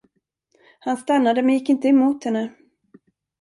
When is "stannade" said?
0.97-1.41